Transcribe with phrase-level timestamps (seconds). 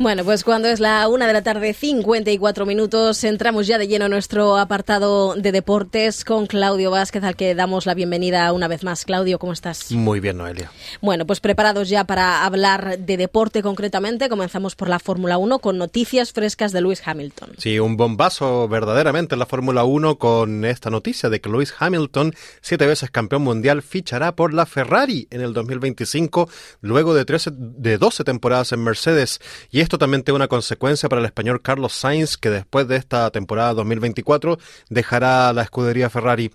[0.00, 4.06] Bueno, pues cuando es la una de la tarde, 54 minutos, entramos ya de lleno
[4.06, 8.82] en nuestro apartado de deportes con Claudio Vázquez, al que damos la bienvenida una vez
[8.82, 9.04] más.
[9.04, 9.92] Claudio, ¿cómo estás?
[9.92, 10.72] Muy bien, Noelia.
[11.00, 14.28] Bueno, pues preparados ya para hablar de deporte concretamente.
[14.28, 17.50] Comenzamos por la Fórmula 1 con noticias frescas de Lewis Hamilton.
[17.58, 22.34] Sí, un bombazo verdaderamente en la Fórmula 1 con esta noticia de que Lewis Hamilton,
[22.60, 27.96] siete veces campeón mundial, fichará por la Ferrari en el 2025, luego de, 13, de
[27.96, 29.40] 12 temporadas en Mercedes.
[29.70, 33.30] Y esto también tiene una consecuencia para el español Carlos Sainz, que después de esta
[33.30, 36.50] temporada 2024 dejará la escudería Ferrari.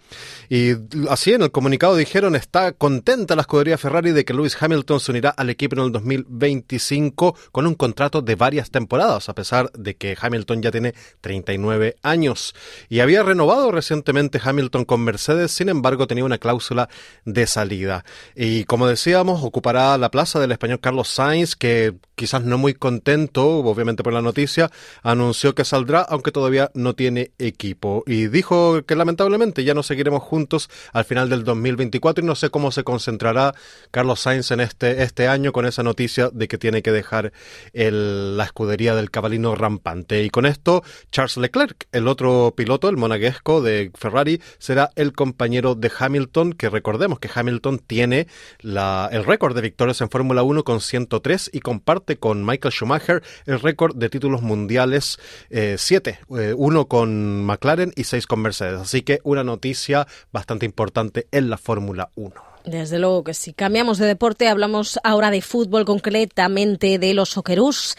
[0.49, 0.71] Y
[1.09, 5.11] así en el comunicado dijeron, está contenta la escudería Ferrari de que Lewis Hamilton se
[5.11, 9.95] unirá al equipo en el 2025 con un contrato de varias temporadas, a pesar de
[9.95, 12.55] que Hamilton ya tiene 39 años.
[12.89, 16.89] Y había renovado recientemente Hamilton con Mercedes, sin embargo tenía una cláusula
[17.25, 18.03] de salida.
[18.35, 23.47] Y como decíamos, ocupará la plaza del español Carlos Sainz, que quizás no muy contento
[23.59, 24.69] obviamente por la noticia,
[25.03, 28.03] anunció que saldrá, aunque todavía no tiene equipo.
[28.05, 32.49] Y dijo que lamentablemente ya no seguiremos juntos al final del 2024 y no sé
[32.49, 33.55] cómo se concentrará
[33.91, 37.31] Carlos Sainz en este, este año con esa noticia de que tiene que dejar
[37.71, 40.21] el, la escudería del cabalino rampante.
[40.21, 40.83] Y con esto,
[41.13, 46.69] Charles Leclerc, el otro piloto, el monaguesco de Ferrari, será el compañero de Hamilton, que
[46.69, 48.27] recordemos que Hamilton tiene
[48.59, 53.23] la, el récord de victorias en Fórmula 1 con 103 y comparte con Michael Schumacher
[53.45, 58.79] el récord de títulos mundiales, eh, siete, eh, uno con McLaren y seis con Mercedes.
[58.79, 62.49] Así que una noticia bastante importante en la Fórmula 1.
[62.65, 67.97] Desde luego que si cambiamos de deporte, hablamos ahora de fútbol, concretamente de los Socceroos,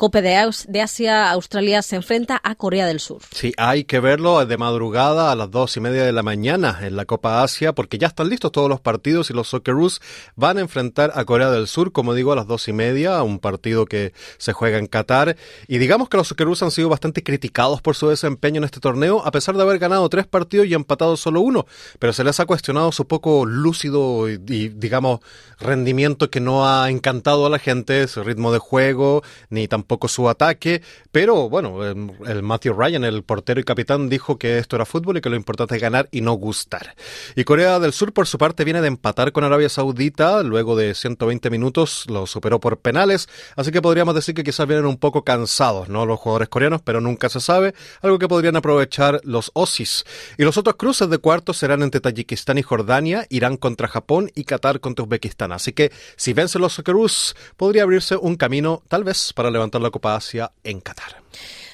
[0.00, 3.20] Cope de, Asia, Australia se enfrenta a Corea del Sur.
[3.34, 6.96] Sí, hay que verlo de madrugada a las dos y media de la mañana en
[6.96, 10.00] la Copa Asia, porque ya están listos todos los partidos y los Socceroos
[10.36, 13.40] van a enfrentar a Corea del Sur, como digo, a las dos y media, un
[13.40, 15.36] partido que se juega en Qatar.
[15.68, 19.22] Y digamos que los Socceroos han sido bastante criticados por su desempeño en este torneo,
[19.22, 21.66] a pesar de haber ganado tres partidos y empatado solo uno.
[21.98, 25.20] Pero se les ha cuestionado su poco lúcido y, digamos,
[25.58, 30.06] rendimiento que no ha encantado a la gente, su ritmo de juego, ni tampoco poco
[30.06, 34.84] su ataque, pero bueno, el Matthew Ryan, el portero y capitán, dijo que esto era
[34.84, 36.94] fútbol y que lo importante es ganar y no gustar.
[37.34, 40.94] Y Corea del Sur, por su parte, viene de empatar con Arabia Saudita, luego de
[40.94, 45.24] 120 minutos lo superó por penales, así que podríamos decir que quizás vienen un poco
[45.24, 46.06] cansados, ¿no?
[46.06, 50.04] Los jugadores coreanos, pero nunca se sabe, algo que podrían aprovechar los Osis.
[50.38, 54.44] Y los otros cruces de cuartos serán entre Tayikistán y Jordania, Irán contra Japón y
[54.44, 55.50] Qatar contra Uzbekistán.
[55.50, 59.90] Así que si vencen los Socceroos, podría abrirse un camino, tal vez, para levantar la
[59.90, 61.22] Copa Asia en Qatar.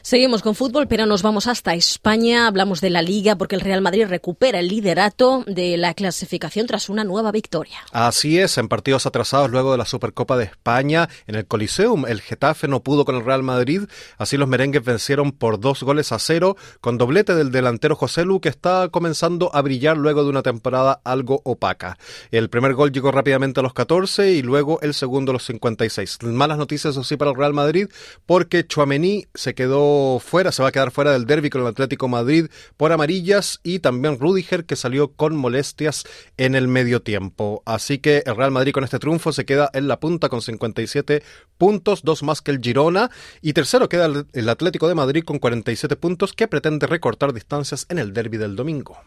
[0.06, 2.46] Seguimos con fútbol, pero nos vamos hasta España.
[2.46, 6.88] Hablamos de la Liga porque el Real Madrid recupera el liderato de la clasificación tras
[6.88, 7.78] una nueva victoria.
[7.90, 12.20] Así es, en partidos atrasados luego de la Supercopa de España en el Coliseum, el
[12.20, 13.82] Getafe no pudo con el Real Madrid.
[14.16, 18.40] Así los merengues vencieron por dos goles a cero con doblete del delantero José Lu
[18.40, 21.98] que está comenzando a brillar luego de una temporada algo opaca.
[22.30, 26.22] El primer gol llegó rápidamente a los 14 y luego el segundo a los 56.
[26.22, 27.88] Malas noticias, eso sí, para el Real Madrid
[28.24, 32.08] porque Chuamení se quedó fuera, se va a quedar fuera del derby con el Atlético
[32.08, 32.46] Madrid
[32.76, 36.04] por amarillas y también Rudiger que salió con molestias
[36.36, 37.62] en el medio tiempo.
[37.64, 41.22] Así que el Real Madrid con este triunfo se queda en la punta con 57
[41.58, 43.10] puntos, dos más que el Girona
[43.42, 47.98] y tercero queda el Atlético de Madrid con 47 puntos que pretende recortar distancias en
[47.98, 48.98] el derby del domingo.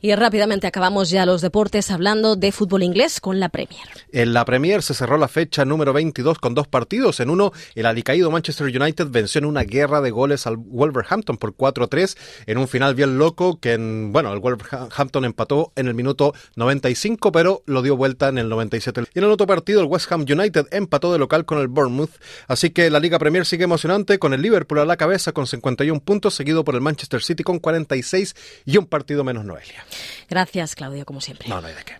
[0.00, 3.86] Y rápidamente acabamos ya los deportes hablando de fútbol inglés con la Premier.
[4.12, 7.20] En la Premier se cerró la fecha número 22 con dos partidos.
[7.20, 11.54] En uno, el alicaído Manchester United venció en una guerra de goles al Wolverhampton por
[11.56, 16.32] 4-3 en un final bien loco que, en, bueno, el Wolverhampton empató en el minuto
[16.56, 19.04] 95, pero lo dio vuelta en el 97.
[19.14, 22.10] Y en el otro partido, el West Ham United empató de local con el Bournemouth.
[22.46, 26.00] Así que la Liga Premier sigue emocionante con el Liverpool a la cabeza con 51
[26.00, 28.34] puntos, seguido por el Manchester City con 46
[28.66, 29.84] y un partido menos Noelia.
[30.28, 31.48] Gracias, Claudio, como siempre.
[31.48, 31.94] No, no hay de qué.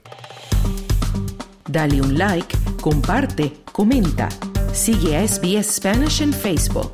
[1.69, 4.29] Dale un like, comparte, comenta.
[4.73, 6.93] Sigue a SBS Spanish en Facebook.